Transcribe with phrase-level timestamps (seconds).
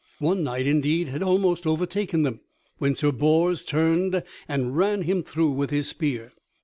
[0.17, 2.39] One knight, indeed, had almost overtaken them,
[2.79, 6.33] when Sir Bors turned and ran him through with his spear.